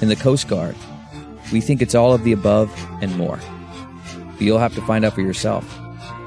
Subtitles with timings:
[0.00, 0.76] In the Coast Guard,
[1.52, 3.40] we think it's all of the above and more.
[4.32, 5.64] But you'll have to find out for yourself.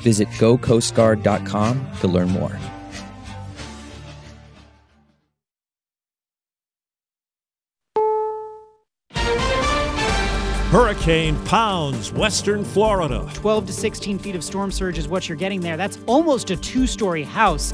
[0.00, 2.58] Visit gocoastguard.com to learn more.
[10.74, 13.26] Hurricane pounds western Florida.
[13.34, 15.76] 12 to 16 feet of storm surge is what you're getting there.
[15.76, 17.72] That's almost a two story house.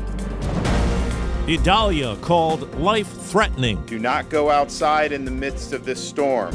[1.50, 3.84] Idalia called life threatening.
[3.86, 6.54] Do not go outside in the midst of this storm.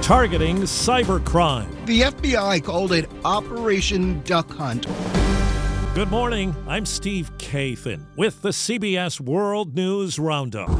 [0.00, 1.68] Targeting cybercrime.
[1.84, 4.86] The FBI called it Operation Duck Hunt.
[5.94, 6.56] Good morning.
[6.66, 10.70] I'm Steve Kathan with the CBS World News Roundup.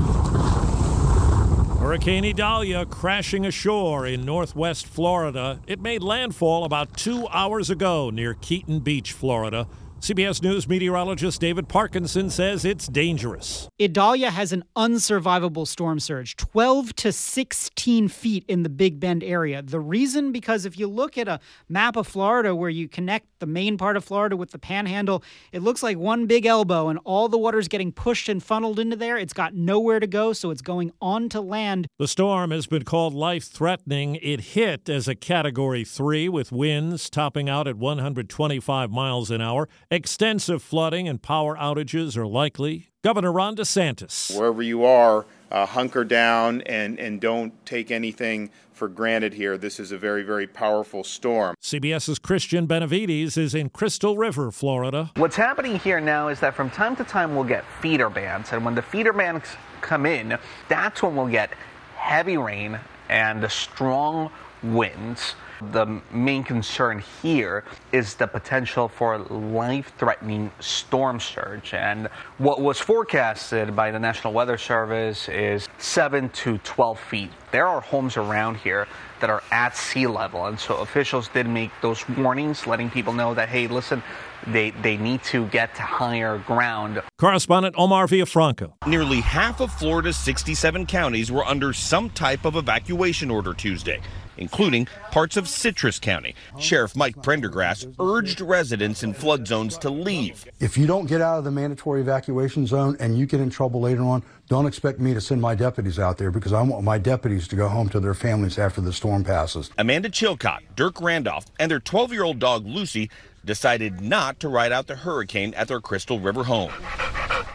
[1.81, 5.61] Hurricane Idalia crashing ashore in northwest Florida.
[5.67, 9.67] It made landfall about two hours ago near Keaton Beach, Florida.
[10.03, 13.69] CBS News meteorologist David Parkinson says it's dangerous.
[13.81, 19.62] Idalia has an unsurvivable storm surge, 12 to 16 feet in the Big Bend area.
[19.62, 23.46] The reason, because if you look at a map of Florida where you connect the
[23.46, 27.29] main part of Florida with the panhandle, it looks like one big elbow and all
[27.29, 29.17] the water's getting pushed and funneled into there.
[29.17, 31.86] It's got nowhere to go, so it's going onto land.
[32.01, 34.17] The storm has been called life threatening.
[34.17, 39.68] It hit as a Category 3 with winds topping out at 125 miles an hour.
[39.92, 42.89] Extensive flooding and power outages are likely.
[43.03, 44.35] Governor Ron DeSantis.
[44.35, 49.58] Wherever you are, uh, hunker down and, and don't take anything for granted here.
[49.58, 51.55] This is a very, very powerful storm.
[51.61, 55.11] CBS's Christian Benavides is in Crystal River, Florida.
[55.17, 58.64] What's happening here now is that from time to time we'll get feeder bands, and
[58.64, 59.45] when the feeder bands
[59.83, 60.39] come in,
[60.70, 61.51] that's when we'll get
[61.97, 62.80] heavy rain
[63.11, 64.30] and strong
[64.63, 65.35] winds.
[65.70, 71.73] The main concern here is the potential for life threatening storm surge.
[71.74, 72.08] And
[72.39, 77.30] what was forecasted by the National Weather Service is 7 to 12 feet.
[77.52, 78.89] There are homes around here
[79.20, 80.46] that are at sea level.
[80.46, 84.02] And so officials did make those warnings, letting people know that, hey, listen,
[84.48, 87.00] they, they need to get to higher ground.
[87.18, 88.73] Correspondent Omar Villafranca.
[88.86, 94.00] Nearly half of Florida's 67 counties were under some type of evacuation order Tuesday
[94.37, 96.35] including parts of Citrus County.
[96.59, 100.45] Sheriff Mike Prendergast urged residents in flood zones to leave.
[100.61, 103.81] If you don't get out of the mandatory evacuation zone and you get in trouble
[103.81, 106.98] later on, don't expect me to send my deputies out there because I want my
[106.98, 109.71] deputies to go home to their families after the storm passes.
[109.79, 113.11] Amanda Chilcott, Dirk Randolph, and their 12 year old dog Lucy
[113.45, 116.73] decided not to ride out the hurricane at their Crystal River home.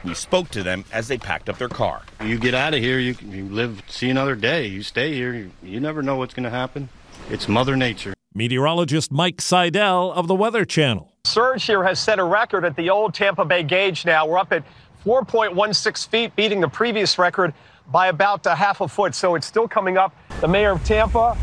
[0.03, 2.01] We spoke to them as they packed up their car.
[2.23, 4.67] You get out of here, you, you live, see another day.
[4.67, 6.89] You stay here, you, you never know what's going to happen.
[7.29, 8.13] It's Mother Nature.
[8.33, 11.11] Meteorologist Mike Seidel of the Weather Channel.
[11.25, 14.27] Surge here has set a record at the old Tampa Bay gauge now.
[14.27, 14.63] We're up at
[15.05, 17.53] 4.16 feet, beating the previous record
[17.91, 19.15] by about a half a foot.
[19.15, 20.15] So it's still coming up.
[20.41, 21.37] The mayor of Tampa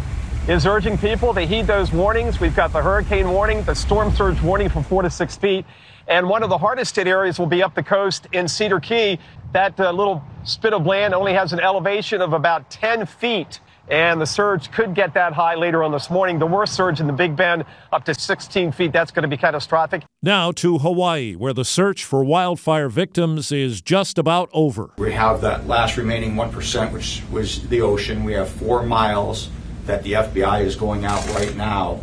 [0.48, 2.38] is urging people to heed those warnings.
[2.38, 5.64] We've got the hurricane warning, the storm surge warning from four to six feet.
[6.06, 9.18] And one of the hardest hit areas will be up the coast in Cedar Key.
[9.52, 13.60] That uh, little spit of land only has an elevation of about 10 feet.
[13.88, 16.38] And the surge could get that high later on this morning.
[16.38, 18.92] The worst surge in the Big Bend, up to 16 feet.
[18.92, 20.04] That's going to be catastrophic.
[20.22, 24.90] Now to Hawaii, where the search for wildfire victims is just about over.
[24.96, 28.24] We have that last remaining 1%, which was the ocean.
[28.24, 29.50] We have four miles
[29.84, 32.00] that the FBI is going out right now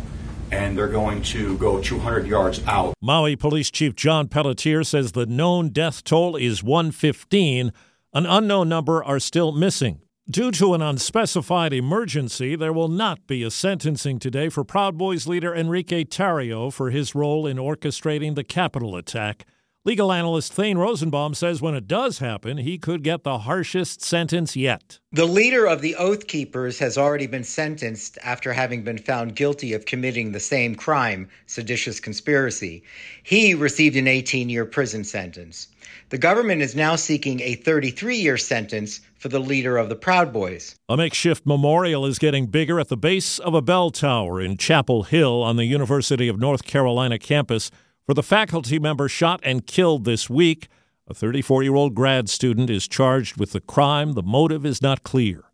[0.52, 2.94] and they're going to go 200 yards out.
[3.00, 7.72] Maui Police Chief John Pelletier says the known death toll is 115.
[8.12, 10.02] An unknown number are still missing.
[10.30, 15.26] Due to an unspecified emergency, there will not be a sentencing today for Proud Boys
[15.26, 19.46] leader Enrique Tarrio for his role in orchestrating the Capitol attack.
[19.84, 24.54] Legal analyst Thane Rosenbaum says when it does happen, he could get the harshest sentence
[24.54, 25.00] yet.
[25.10, 29.72] The leader of the Oath Keepers has already been sentenced after having been found guilty
[29.72, 32.84] of committing the same crime, seditious conspiracy.
[33.24, 35.66] He received an 18 year prison sentence.
[36.10, 40.32] The government is now seeking a 33 year sentence for the leader of the Proud
[40.32, 40.76] Boys.
[40.88, 45.02] A makeshift memorial is getting bigger at the base of a bell tower in Chapel
[45.02, 47.72] Hill on the University of North Carolina campus
[48.06, 50.68] for the faculty member shot and killed this week.
[51.08, 54.12] A 34 year old grad student is charged with the crime.
[54.12, 55.44] The motive is not clear.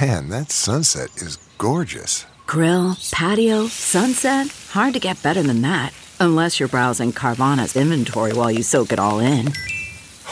[0.00, 2.26] Man, that sunset is gorgeous.
[2.46, 4.48] Grill, patio, sunset.
[4.70, 5.92] Hard to get better than that.
[6.18, 9.52] Unless you're browsing Carvana's inventory while you soak it all in.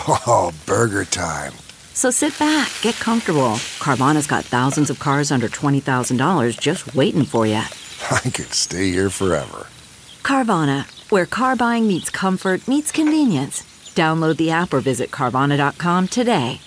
[0.08, 1.52] Oh, burger time.
[1.93, 3.56] So sit back, get comfortable.
[3.79, 7.55] Carvana's got thousands of cars under $20,000 just waiting for you.
[8.11, 9.69] I could stay here forever.
[10.24, 13.62] Carvana, where car buying meets comfort, meets convenience.
[13.94, 16.60] Download the app or visit Carvana.com today.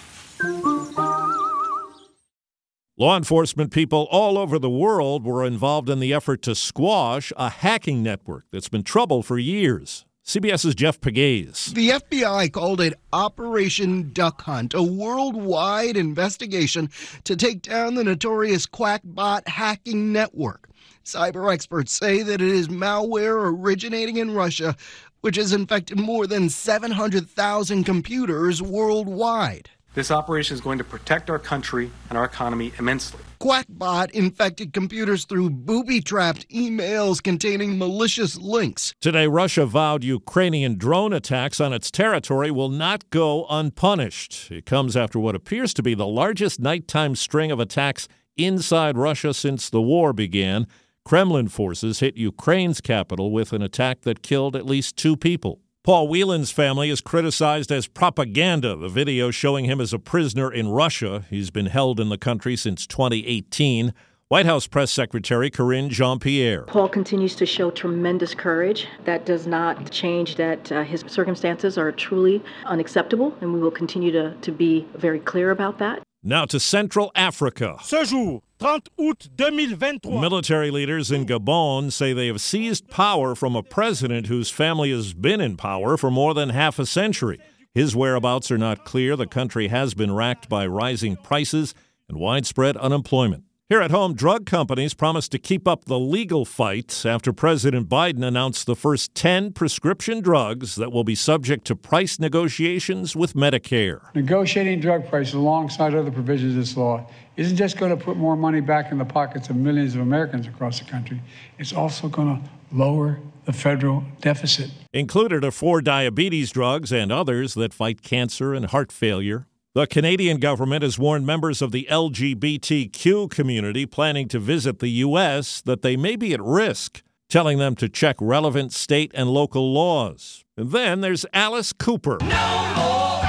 [2.99, 7.49] Law enforcement people all over the world were involved in the effort to squash a
[7.49, 10.05] hacking network that's been troubled for years.
[10.25, 11.73] CBS's Jeff Pegues.
[11.73, 16.89] The FBI called it Operation Duck Hunt, a worldwide investigation
[17.23, 20.66] to take down the notorious Qakbot hacking network.
[21.07, 24.75] Cyber experts say that it is malware originating in Russia,
[25.21, 29.69] which has infected more than 700,000 computers worldwide.
[29.93, 33.21] This operation is going to protect our country and our economy immensely.
[33.39, 38.93] Qakbot infected computers through booby trapped emails containing malicious links.
[38.99, 44.51] Today, Russia vowed Ukrainian drone attacks on its territory will not go unpunished.
[44.51, 49.33] It comes after what appears to be the largest nighttime string of attacks inside Russia
[49.33, 50.67] since the war began.
[51.07, 55.61] Kremlin forces hit Ukraine's capital with an attack that killed at least two people.
[55.81, 58.75] Paul Whelan's family is criticized as propaganda.
[58.75, 61.23] The video showing him as a prisoner in Russia.
[61.29, 63.93] He's been held in the country since 2018.
[64.27, 66.63] White House Press Secretary Karine Jean Pierre.
[66.63, 68.85] Paul continues to show tremendous courage.
[69.05, 74.11] That does not change that uh, his circumstances are truly unacceptable, and we will continue
[74.11, 76.03] to, to be very clear about that.
[76.27, 77.77] Now to Central Africa.
[77.81, 80.19] Ce jour, 30 août 2023.
[80.19, 85.13] Military leaders in Gabon say they have seized power from a president whose family has
[85.13, 87.39] been in power for more than half a century.
[87.73, 89.15] His whereabouts are not clear.
[89.15, 91.73] The country has been racked by rising prices
[92.09, 93.45] and widespread unemployment.
[93.69, 98.23] Here at home, drug companies promised to keep up the legal fight after President Biden
[98.23, 103.99] announced the first 10 prescription drugs that will be subject to price negotiations with Medicare.
[104.15, 107.05] Negotiating drug prices alongside other provisions of this law
[107.35, 110.47] isn't just going to put more money back in the pockets of millions of Americans
[110.47, 111.21] across the country,
[111.59, 114.71] it's also going to lower the federal deficit.
[114.93, 119.45] Included are four diabetes drugs and others that fight cancer and heart failure.
[119.77, 125.61] The Canadian government has warned members of the LGBTQ community planning to visit the U.S.
[125.61, 130.43] that they may be at risk, telling them to check relevant state and local laws.
[130.57, 132.17] And then there's Alice Cooper.
[132.21, 133.19] No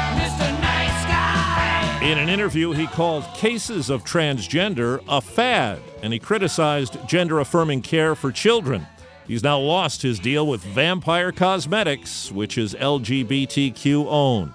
[0.62, 7.40] nice In an interview, he called cases of transgender a fad, and he criticized gender
[7.40, 8.86] affirming care for children.
[9.26, 14.54] He's now lost his deal with Vampyr Cosmetics, which is LGBTQ owned.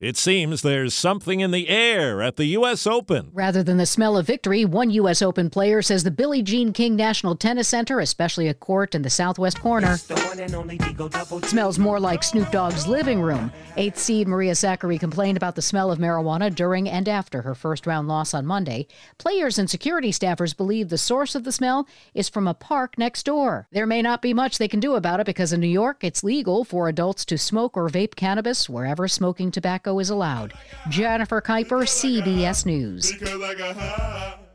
[0.00, 2.86] It seems there's something in the air at the U.S.
[2.86, 3.32] Open.
[3.32, 5.22] Rather than the smell of victory, one U.S.
[5.22, 9.10] Open player says the Billie Jean King National Tennis Center, especially a court in the
[9.10, 13.50] southwest corner, smells more like Snoop Dogg's living room.
[13.76, 17.84] Eighth seed Maria Sakkari complained about the smell of marijuana during and after her first
[17.84, 18.86] round loss on Monday.
[19.18, 23.24] Players and security staffers believe the source of the smell is from a park next
[23.24, 23.66] door.
[23.72, 26.22] There may not be much they can do about it because in New York, it's
[26.22, 30.52] legal for adults to smoke or vape cannabis wherever smoking tobacco tobacco is allowed.
[30.88, 33.12] Jennifer Kuiper, CBS News.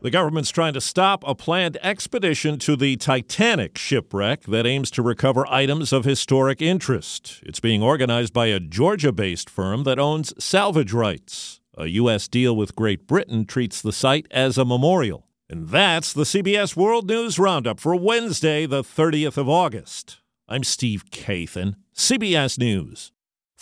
[0.00, 5.02] The government's trying to stop a planned expedition to the Titanic shipwreck that aims to
[5.02, 7.40] recover items of historic interest.
[7.42, 11.60] It's being organized by a Georgia based firm that owns salvage rights.
[11.76, 12.28] A U.S.
[12.28, 15.26] deal with Great Britain treats the site as a memorial.
[15.48, 20.20] And that's the CBS World News Roundup for Wednesday, the 30th of August.
[20.48, 23.13] I'm Steve Kathan, CBS News.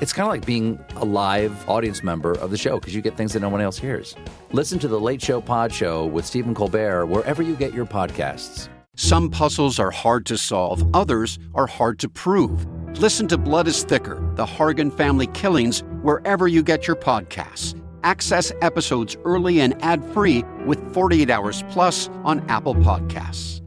[0.00, 3.18] It's kind of like being a live audience member of the show because you get
[3.18, 4.16] things that no one else hears.
[4.50, 8.68] Listen to the Late Show Pod Show with Stephen Colbert wherever you get your podcasts.
[8.96, 12.66] Some puzzles are hard to solve, others are hard to prove.
[12.98, 17.78] Listen to Blood is Thicker The Hargan Family Killings wherever you get your podcasts.
[18.02, 23.60] Access episodes early and ad free with 48 Hours Plus on Apple Podcasts.